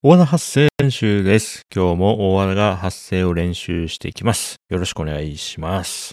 [0.00, 1.62] 大和田発声練習です。
[1.74, 4.54] 今日も大和田が発声を練習していきます。
[4.68, 6.12] よろしくお願いします。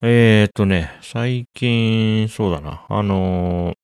[0.00, 3.74] えーっとね、最近、そうだな、あのー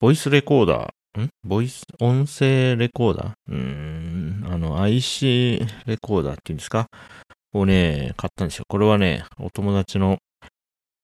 [0.00, 1.28] ボイスレコーダー、ん？
[1.44, 3.32] ボイス、音声レコーダー？
[3.48, 6.86] うーん、あの、IC レコーダーっていうんですか？
[7.52, 8.64] をね、買ったんですよ。
[8.66, 10.16] これはね、お友達の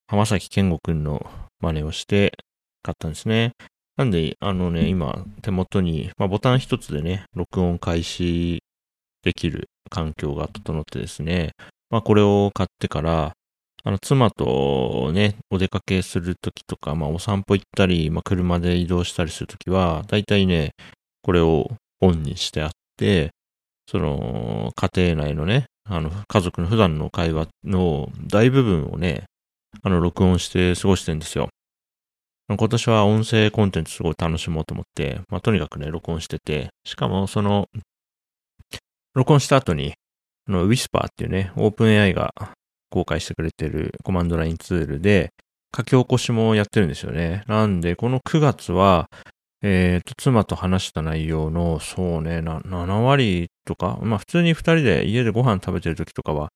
[0.06, 1.26] 浜崎健吾くんの
[1.60, 2.32] 真似をして
[2.82, 3.52] 買ったんですね。
[3.96, 8.62] なんで、あのね、今、手元に、まあ、ボタン一つでね、録音開始
[9.22, 11.52] できる環境が整ってですね、
[11.88, 13.32] まあ、これを買ってから、
[13.84, 20.72] あの、妻とね、お出かけするときとか、まあ、お散歩行ったり、まあ、車で移動したりするときは、だいたいね、
[21.22, 21.70] これを
[22.00, 23.30] オンにしてあって、
[23.90, 29.24] その、家庭内のね、あの、家族の普段の会話の大部分をね、
[29.82, 31.48] あの、録音して過ごしてるんですよ。
[32.48, 37.66] 今年は音声コンテンツすごい楽しもうと思って、まあ、とにかくね、録音してて、しかもその、
[39.14, 39.94] 録音した後に、
[40.48, 42.32] あの、Whisper っていうね、OpenAI が
[42.90, 45.30] 公開してくれてるコマンドラインツールで、
[45.76, 47.42] 書き起こしもやってるんですよね。
[47.48, 49.10] なんで、この9月は、
[49.62, 56.50] えっ、と、妻と話した内容の、そうね、な、7割とか、まあ普通に2人で家でご飯食べてる時とかは、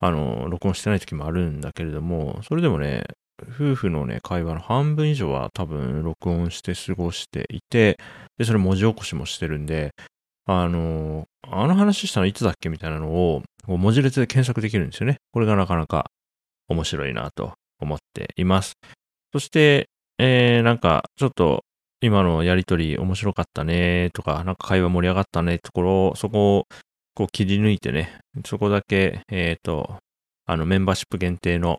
[0.00, 3.04] あの、録音してない時もあるんだけれども、それでもね、
[3.46, 7.98] 夫婦のね、会話の半分以上は多分録音して過ごしていて、
[8.36, 9.92] で、それ文字起こしもしてるんで、
[10.46, 15.18] あの、あの話したのいつだっけみたいなのを、文字列で検索できるんですよね。
[15.32, 16.10] これがなかなか
[16.68, 18.72] 面白いなと思っています。
[19.32, 21.64] そして、えー、なんか、ちょっと、
[22.00, 26.64] 今のやりとり面白かったねとか、なんか会話盛り上がったねところを、そこを
[27.14, 29.96] こう切り抜いてね、そこだけ、えっ、と、
[30.46, 31.78] あのメンバーシップ限定の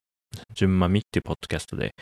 [0.54, 1.94] 純まみっていうポッドキャストで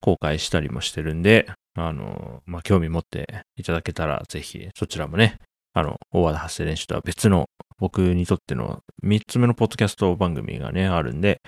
[0.00, 5.38] 公開したりもしてるんで、あの、まあ、興味持っていただけたら、ぜひ、そちらもね、
[5.72, 7.46] あの、大和田発声練習とは別の、
[7.78, 11.40] 僕にとっての3つ目のポッドキャスト番組がね、あるんで、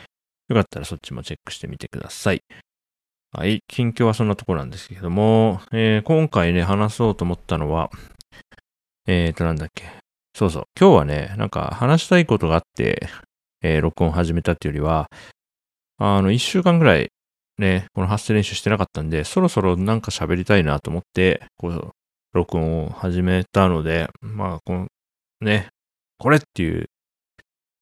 [0.48, 2.41] よかったらそっちもチェックしてみてください。
[3.32, 7.91] はい、近況はそんなところなんですけども、えー今回ね、話そうと思ったのは、
[9.06, 9.84] えーと、なんだっけ。
[10.34, 13.09] そうそう、今日はね、なんか話したいことがあって、
[13.62, 15.06] えー録音始めたっていうよりは、
[15.99, 17.11] あの、一週間ぐらい
[17.59, 21.91] ね、この発声練習してなかったんで、そろそろなんか喋りたいなと思って、こう、
[22.34, 24.87] 録音を始めたので、まあ、この、
[25.41, 25.69] ね、
[26.19, 26.87] これっていう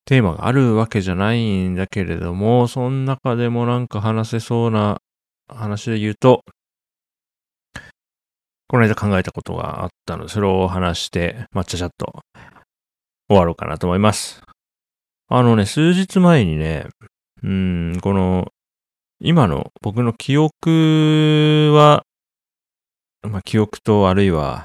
[0.05, 5.01] テーマがあるわけじゃないんだけれども、その中でもなんか話せそうな
[5.49, 6.43] 話で言うと、
[8.69, 12.21] この間考えたことがあったので、それを話して、まあ、ちゃちゃっと
[13.29, 14.41] 終わろうかなと思います。
[15.29, 16.87] あのね、数日前にね、
[17.45, 18.49] うん、この、
[19.21, 22.05] 今の僕の記憶は、
[23.23, 24.65] まあ、記憶とあるいは、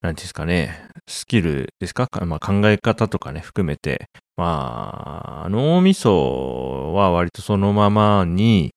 [0.00, 2.08] なんていうんですかね、スキルです、か？
[2.26, 4.06] まあ、考え方とかね、含めて、
[4.36, 8.70] まあ、脳みそは割とそのままに、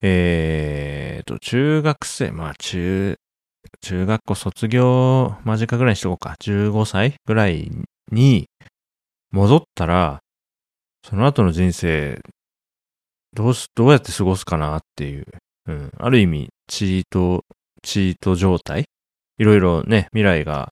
[0.00, 3.16] えーと、中学生、まあ、中、
[3.80, 7.68] 中学校卒業間近ぐらいにしとこうか、15歳ぐらい
[8.12, 8.46] に
[9.32, 10.20] 戻ったら、
[11.04, 12.20] その後の人生、
[13.32, 15.26] どうす、どうやって過ごすかなっていう、
[15.66, 17.44] うん、ある意味、チート、
[17.82, 18.84] チート状態？
[19.38, 20.70] いろいろね、未来が、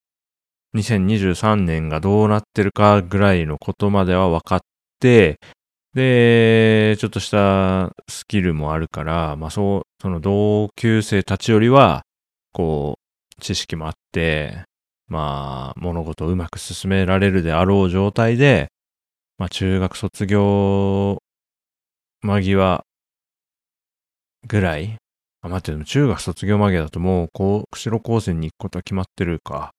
[0.75, 4.60] 2023年がどうなってるかぐらいのことまでは分かっ
[5.00, 5.38] て、
[5.94, 12.03] で、ちょっとしたスキルもあるから、まあそう、その同級生たちよりは、
[12.53, 14.64] こう、知識もあって、
[15.08, 18.69] まあ、物事をうまく進められるであろう状態で、
[19.39, 21.19] まあ中学卒業
[22.23, 22.85] 間際
[24.47, 24.97] ぐらい？
[25.43, 29.71] あ、待って、でも中学卒業間際だともう、こう、釧路高専に行くことは決まってるか。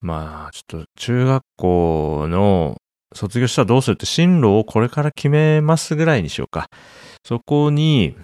[0.00, 2.76] まあ、ちょっと中学校の
[3.14, 6.68] 卒業したらどうするって進路をこれから決めますぐらいにしようか。
[7.24, 8.16] そこに、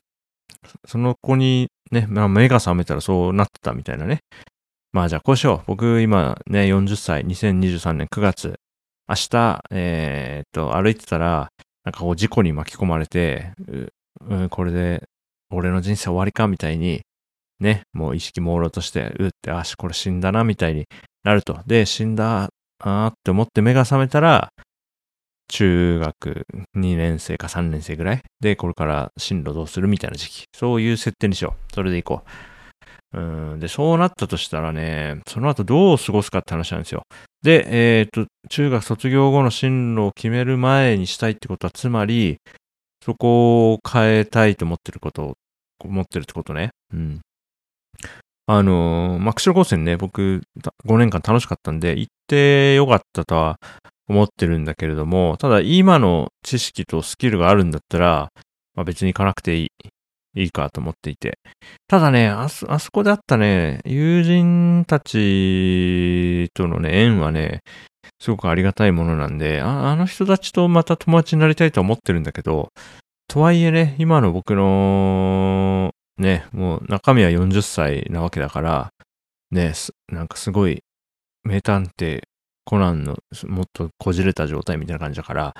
[0.86, 4.20] その子にね、まあ目が覚めたらそうなってたみたいなね。
[4.92, 5.62] まあじゃあこうしよう。
[5.66, 8.58] 僕今ね、40歳、2023年9月、
[9.08, 11.48] 明日、えーっと、歩いてたら、
[11.84, 13.88] なんかこう事故に巻き込まれて、う
[14.20, 15.04] うん、これで
[15.50, 17.00] 俺の人生終わりかみたいに、
[17.60, 20.84] ね、もう意識朦朧として、うって、あし、これ死んだなみたいに
[21.24, 21.60] なると。
[21.66, 22.48] で、死んだ、
[22.80, 24.50] あーって思って目が覚めたら、
[25.50, 26.46] 中学
[26.76, 30.44] 2年生か3年生ぐらいで、これから進路どうするみたいな時期。
[30.54, 31.74] そういう設定にしよう。
[31.74, 32.28] それでいこう。
[33.14, 33.20] う
[33.56, 33.60] ん。
[33.60, 37.02] で、そうなったとしたらね、その後どう過ごすかって話なんですよ。
[37.42, 37.66] で、
[38.00, 42.38] えっ、と、中学卒業後の進路を決める前にしたいってことは、つまり、
[43.04, 45.34] そこを変えたいと思ってることを、
[45.84, 46.70] 思ってるってことね。
[46.92, 47.20] うん。
[48.46, 50.42] あの、まあ、釧路高専ね、僕、
[50.86, 53.56] 5年間楽しかったんで、行ってよかったとは
[54.08, 58.30] 思ってるんだけれども、ただ今の知識とスキルがあるんだったら、
[58.74, 59.68] まあ、別に行かなくていい、
[60.42, 61.38] いいかと思っていて。
[61.88, 67.60] ただね、あそ、あそこであったね、友人たちとのね、縁はね、
[68.20, 72.70] すごくありがたいものなんで、ああの人たちとまた友達になりたいと思ってるんだけど、
[73.28, 78.90] とはいえね、今の僕の、ね、もう中身は40歳なわけだから、
[79.50, 79.72] ね、
[80.08, 80.82] なんかすごい、
[81.44, 82.20] 名探偵
[82.64, 85.54] コナンのもっとこじれた状態みたいな感じだから、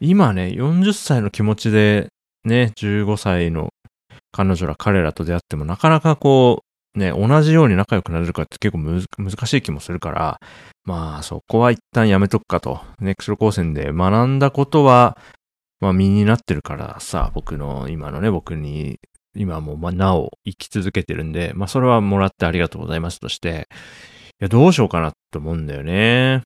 [0.00, 2.08] 今ね、40歳の気持ちで
[2.44, 3.70] ね、15歳の
[4.32, 10.40] 彼女ら彼らと出会ってもなかなかこう、ね、同じように仲良くなれるかって結構難しい気もするから、
[10.84, 12.80] まあそこは一旦やめとくかと。
[13.00, 15.16] ネクスロ高専で学んだことは、
[15.80, 18.98] まあ身になってるからさ、僕の今のね、僕に、
[19.34, 23.68] 今もまあなお生き続けてるんで、まあそれはもらってありがとうございますとして、
[24.40, 26.42] いやどうしようかなと思うんだよね。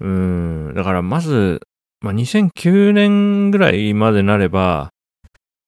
[0.00, 1.60] うん、だからまず、
[2.00, 4.90] まあ2009年ぐらいまでなれば、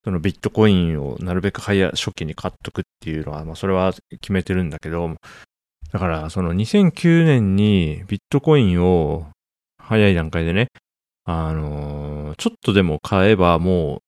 [0.04, 5.14] そのビットコインをなるべく早、初期に買っとくっていうのは、まあそれは決めてるんだけど、
[5.92, 9.26] だから、その2009年にビットコインを
[9.78, 10.68] 早い段階でね、
[11.24, 14.02] あのー、ちょっとでも買えばも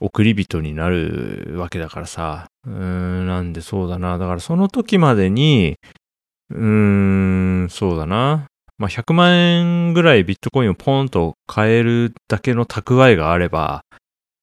[0.00, 2.46] う送り人になるわけだからさ。
[2.64, 4.18] うーん、なんでそうだな。
[4.18, 5.76] だからその時までに、
[6.50, 8.46] うーん、そうだな。
[8.78, 13.82] まあ、100万円ぐらいビットコインをポンと買えるだけの蓄えがあれば、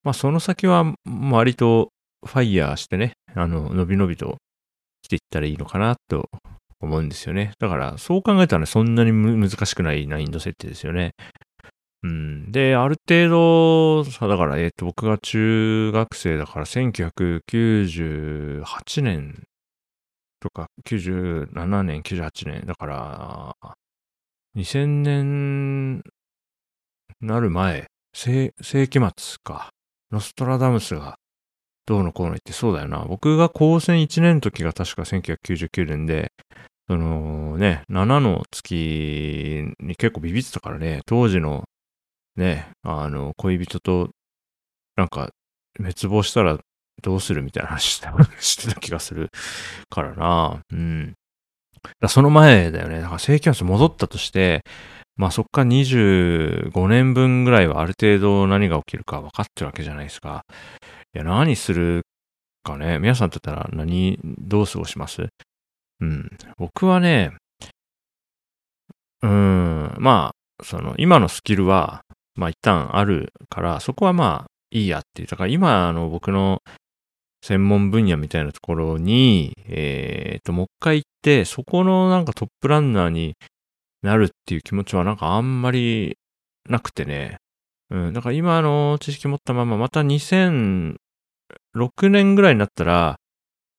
[0.05, 0.95] まあ、その先は
[1.31, 1.89] 割と
[2.25, 4.37] ファイヤーしてね、あの、伸び伸びと
[5.03, 6.29] していったらいいのかなと
[6.79, 7.53] 思うんですよね。
[7.59, 11.15] だから、そう考えたらね、そんなに難しくない難易度設定ですよね。
[12.03, 12.51] うん。
[12.51, 19.41] で、ある程度、さ、だから、えっ、ー、と、僕が中学生だから1998年
[20.39, 23.55] とか、97年、98年、だから、
[24.55, 26.03] 2000年
[27.21, 29.71] なる前、世世紀末か。
[30.15, 31.17] ノストラダムスが
[31.85, 33.05] どうのこうの言ってそうだよな。
[33.07, 36.31] 僕が高専1年の時が確か1999年で、
[36.87, 41.65] そのね、7の月に結構ビビってたからね、当時の
[42.37, 44.09] ね、あの、恋人と、
[44.95, 45.29] なんか、
[45.77, 46.57] 滅亡したら
[47.03, 47.99] どうするみたいな話し
[48.65, 49.29] てた気がする
[49.89, 50.61] からな。
[50.71, 51.13] うん。
[52.07, 53.01] その前だよね。
[53.01, 54.63] だから正規末戻ったとして、
[55.17, 60.45] まあそっから25年分ぐらいはある程度何が起きるか分かってるわけじゃないですか。
[61.13, 62.01] いや、何する
[62.63, 62.99] かね。
[62.99, 65.27] 皆さんだったら何、どう過ごします？
[66.01, 66.29] うん。
[66.57, 67.31] 僕はね、
[69.21, 72.01] うん、まあ、その、今のスキルは、
[72.35, 75.27] まあ一旦あるから、そこはまあいいやっていう。
[75.29, 76.59] だから今、の、僕の
[77.41, 83.35] 専門分野みたいなところに、えっ、と、もう一回行って、そこのなんかトップランナーに
[84.01, 86.17] なるっていう気持ちはなんかあんまり
[86.69, 87.37] なくてね。
[87.89, 88.13] うん。
[88.13, 90.97] だから今の知識持ったまま、また2006
[92.09, 93.17] 年ぐらいになったら、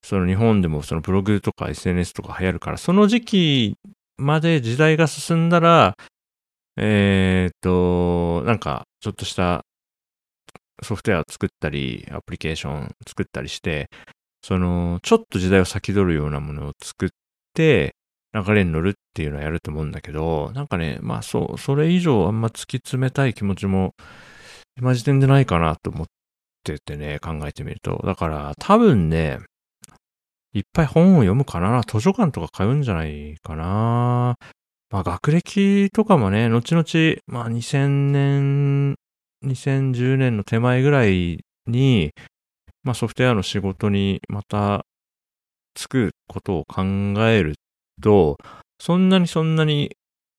[0.02, 3.74] その日本でもそのブログとか SNS とか流行るから、その時期
[4.16, 5.96] まで時代が進んだら、
[6.76, 9.64] えー、っと、なんかちょっとした
[10.82, 13.88] ソフトウェア作ったり、アプリケーション作ったりして、
[14.42, 17.08] その、ちょっと時代を先取るようなものを作っ
[17.54, 17.95] て、
[18.44, 23.94] 流れに乗るっていうのはやると思うんだけど、なんかね、まあそう、それ以上あんま突き詰めたい気持ちも、
[24.78, 26.06] 今時点でないかなと思っ
[26.62, 28.02] ててね、考えてみると。
[28.04, 29.38] だから多分ね、
[30.52, 34.36] いっぱい本を読むかな図書館とか通うんじゃないかな
[34.90, 38.96] まあ学歴とかもね、後々、まあ2000年、
[39.44, 42.12] 2010年の手前ぐらいに、
[42.82, 44.84] まあソフトウェアの仕事にまた
[45.74, 46.82] つくことを考
[47.28, 47.54] える
[48.02, 48.38] と、
[48.78, 49.96] そんなにそんなに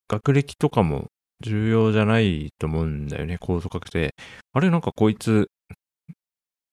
[0.08, 1.08] 学歴とかも
[1.42, 4.16] 重要じゃないと思うんだよね、コード書くて。
[4.54, 5.50] あれなんかこいつ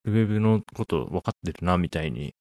[0.05, 2.35] ウェブのこと分かってるな、みたいに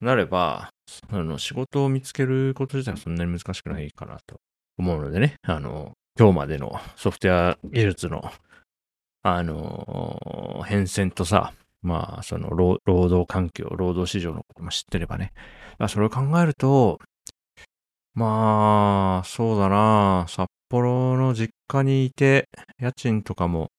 [0.00, 0.70] なれば、
[1.10, 4.36] あの、仕事を見つけること自体はそんなに難しくないかなと
[4.78, 8.30] 思うのでね、あの、今日までのソフトウェア技術の、
[9.22, 11.52] あの、変遷とさ、
[11.82, 15.32] まあ、その労、労働環境、労働市場のことも知ってればね。
[15.88, 16.98] それを考えると、
[18.14, 20.26] まあ、そうだな。
[20.28, 22.48] 札幌の実家にいて、
[22.78, 23.70] 家賃とかも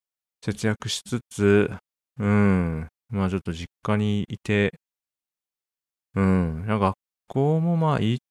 [0.43, 1.69] 節約しつつ、
[2.17, 2.88] うん。
[3.09, 4.79] まあちょっと実家にいて、
[6.15, 6.65] うん。
[6.65, 6.95] 学
[7.27, 8.25] 校もまあ行っ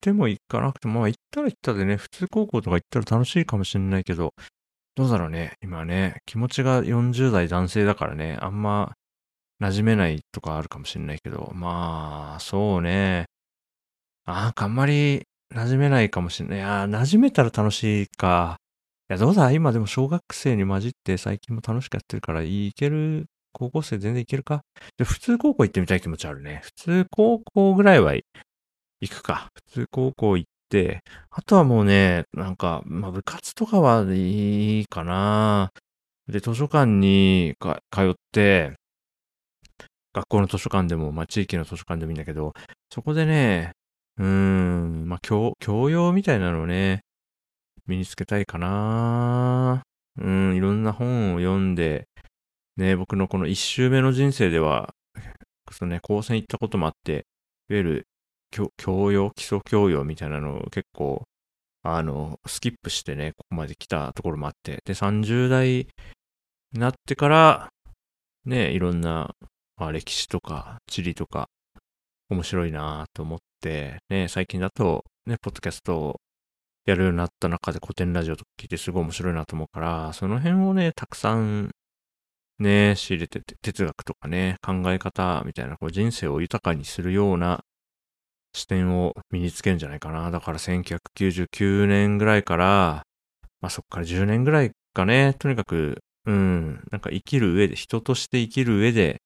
[0.00, 4.34] ても行かなくても、まあ行ったら行ったでね、普通高校とか行ったら楽しいかもしれないけど、
[4.96, 5.54] どうだろうね。
[5.62, 8.94] 今ね、気持ちが40代男性だからね、あんま
[9.62, 13.26] 馴染めないとかあるかもしれないけど、まあ、そうね。
[14.26, 15.24] ああんまり
[15.54, 16.58] 馴染めないかもしれない。
[16.58, 18.56] いや馴染めたら楽しいか。
[19.10, 19.50] いや、どうだ？
[19.52, 24.60] 今でも小学生に混じって最近も楽しくやってるから、いける、高校生全然いけるか？
[24.98, 26.60] で、普通高校行ってみたい気持ちあるね。
[26.62, 29.48] 普通高校ぐらいは行くか。
[29.54, 31.00] 普通高校行って、
[31.30, 35.70] あとはもうね、なんか、まあ部活とかはいいかな。
[36.28, 38.74] で、図書館にか通って、
[40.12, 42.52] 学校の図書館でも、まあ地域の図書館でもいいんだけど、
[42.92, 43.72] そこでね、
[44.18, 47.04] うーん、まあ教、教養みたいなのをね、
[47.86, 49.82] 身につけたいかな。
[50.20, 52.08] うん、いろんな本を読んで、
[52.76, 54.94] ね、僕のこの一周目の人生では、
[55.72, 57.26] そのね、高専行ったこともあって、
[57.70, 58.06] いわゆる
[58.50, 61.24] 教教養、基礎教養みたいなのを結構、
[61.82, 65.86] あの、スキップしてね、ここまで来たところもあって、で、30代
[66.72, 67.68] になってから、
[68.44, 69.34] ね、いろんな、
[69.76, 71.48] まあ、歴史とか地理とか、
[72.30, 76.20] 面白いなと思って、ね、最近だと、ね、ポッドキャストを
[76.86, 81.70] やるようになった中で古典ラジオとか聞いてすごい面白いなと思うから、その辺をね、たくさん
[82.58, 87.60] ね、仕入れてて、哲学とかね、考え方みたいな、こう人生を豊かにするような
[88.52, 90.30] 視点を身につけるんじゃないかな。
[90.30, 93.02] だから1999年ぐらいから、
[93.60, 99.22] まあそっから10年ぐらいかね、とにかく、うん、なんか生きる上で、人として生きる上で、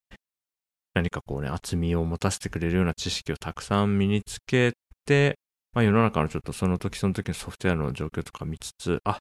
[0.95, 4.73] 何かこうね、厚みを持たせてくれるような知識をたくさん身につけ
[5.07, 5.39] て、
[5.73, 9.19] まあ世の中のちょっとその時その時のソフトウェアの状況とか見つつ、あ、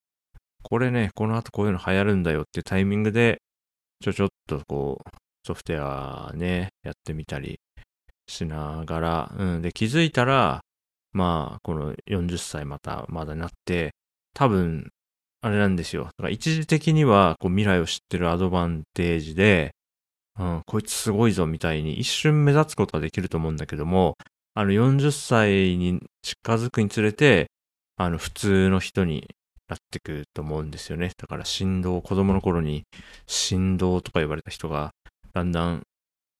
[0.62, 3.40] これね、この後こういうの流行るんだよっていうタイミングで、
[4.02, 5.08] ちょちょっとこう、
[5.46, 7.58] ソフトウェアね、やってみたり
[8.28, 9.62] しながら、うん。
[9.62, 10.60] で、気づいたら、
[11.12, 13.92] まあ、この40歳また、まだなって、
[14.34, 14.90] 多分、
[15.40, 16.04] あれなんですよ。
[16.04, 19.74] だから一時的には、こう、未来を知ってるアドバンテージで、
[20.38, 24.16] ん、こいつすごいぞみたいに一瞬目立つことはできると思うんだけども、
[24.54, 27.50] あの40歳に近づくにつれて、
[27.96, 29.28] あの普通の人に
[29.68, 31.10] なってくると思うんですよね。
[31.16, 32.84] だから振動、子供の頃に
[33.26, 34.90] 振動とか言われた人が、
[35.34, 35.82] だんだん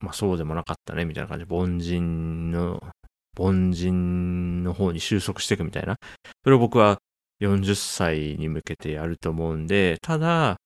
[0.02, 2.82] まあそうでもなかったね、みたいな感じで、凡人の、
[3.38, 5.96] 凡人の方に収束していくみたいな。
[6.44, 6.98] それを僕は
[7.40, 10.56] 40歳に向けてやると思うんで、ただ、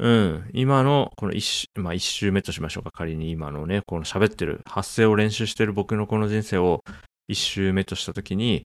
[0.00, 2.90] うん、今のこの一周、まあ一周目としましょうか。
[2.90, 6.82] 仮に今のね、この喋ってる、発声を練習してる僕のこの人生を
[7.28, 8.62] 一周目としたときに、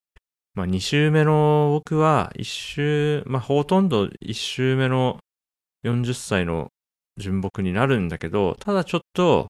[0.53, 5.19] まあ二周目の僕は一周、まあほとんど一周目の
[5.85, 6.69] 40歳の
[7.17, 9.47] 純木になるんだけど、ただちょっと、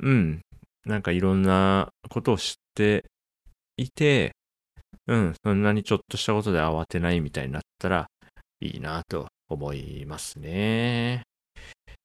[0.00, 0.40] うん。
[0.86, 3.04] なんかいろんなことを知って
[3.76, 4.32] いて、
[5.06, 8.06] うん、そんなにちょっとしたことで慌てないみたいになったら
[8.60, 11.22] いいなと思いますね。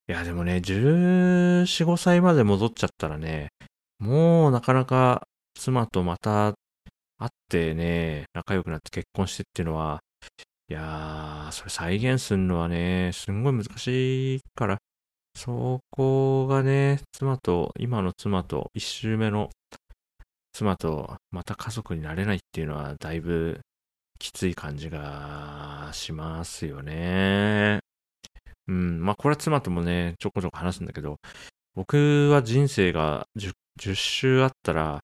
[0.08, 3.50] いや、でもね、14、5歳まで戻っちゃったらね、
[4.00, 5.24] もうなかなか
[5.56, 6.54] 妻とまた
[7.18, 10.02] 会ってね、仲良くなって結婚してっていうのは、
[10.70, 14.78] いやー、それ再現するのはね、すんごい難しいから、
[15.36, 19.50] そこがね、妻と、今の妻と、一周目の
[20.54, 23.62] 妻と、また家族になれないっていうのは、だいぶ
[24.20, 25.00] きつい感じが
[25.94, 27.80] しますよね。
[28.68, 31.18] うん、まあこれは妻ともね、ちょこちょこ話すんだけど、
[31.76, 35.00] 僕は人生が 10, 10周あったら、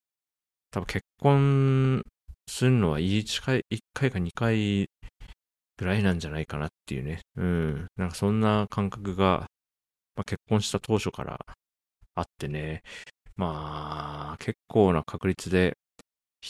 [0.70, 2.04] 多分結婚
[2.48, 4.88] するのは1回、1回か2回
[5.78, 7.20] ぐらいなんじゃないかなっていうね。
[7.36, 7.86] うん。
[7.96, 9.46] なんかそんな感覚が
[10.20, 11.38] まあ、結婚した当初から
[12.14, 12.82] あってね、
[13.36, 15.78] まあ、結構な確率で、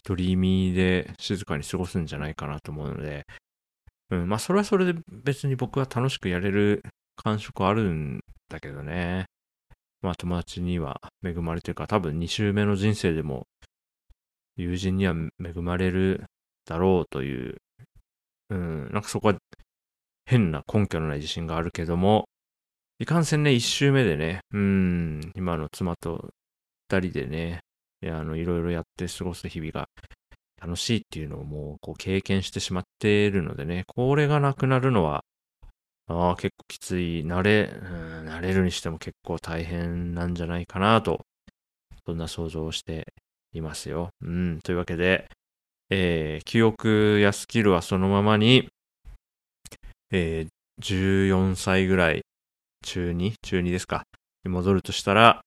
[0.05, 3.27] 独り身で静かに過ごすんじゃないかなと思うので、
[4.11, 6.83] うん、まあ、それはそれで別に僕は楽しくやれる
[7.17, 9.27] 感触あるんだけどね。
[10.03, 13.47] まあ、友達には恵まれてるから、多分2週目の人生でも、
[14.57, 16.25] 友人には恵まれる
[16.65, 17.57] だろうという、
[18.51, 19.37] うん、なんかそこは
[20.25, 22.29] 変な根拠のない自信があるけども、
[22.99, 26.31] いかんせんね、一周目でね、うん、今の妻と
[26.91, 27.61] 二人でね、
[28.03, 29.89] いや、あの、いろいろやって過ごす日々が
[30.61, 35.25] 楽しいっていうのをもう、こう、経験してしまっているのでね、これがなくなるのは、
[36.07, 41.21] ああ、結構きつい、慣れ、慣れるにしても結構大変なんじゃないかなと、
[42.05, 43.13] そんな想像をして
[43.53, 44.11] いますよ。
[44.23, 45.29] うん、というわけで、
[45.89, 48.69] えー、記憶やスキルはそのままに、
[50.11, 52.23] えー、14歳ぐらい
[52.85, 54.03] 中2、中2ですか、
[54.45, 55.41] に戻るとしたら、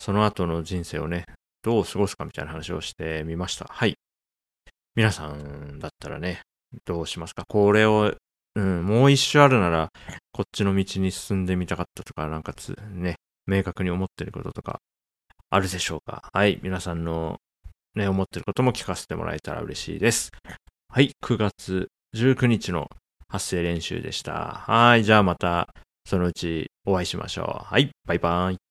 [0.00, 1.26] その後の人生をね、
[1.62, 3.66] どう過ごすかみたいな話をしてみました。
[3.66, 3.94] はい。
[4.94, 6.40] 皆さんだったらね、
[6.84, 7.44] どうしますか？
[7.46, 8.14] これを、
[8.54, 9.88] うん、もう一周あるなら、
[10.32, 13.16] こっちの道に進んでみたかったとか、なんかつ、ね、
[13.46, 14.80] 明確に思ってることとか
[15.50, 16.28] あるでしょうか？
[16.32, 16.58] はい。
[16.62, 17.36] 皆さんの
[17.94, 20.30] ね、思ってることも聞かせてもらえたら嬉しいです。
[20.88, 21.12] はい。
[21.24, 22.88] 9月19日の
[23.28, 24.64] 発声練習でした。
[24.66, 25.04] はい。
[25.04, 25.68] じゃあまた
[26.04, 27.64] そのうちお会いしましょう。
[27.64, 27.90] はい。
[28.06, 28.67] バイバーイ。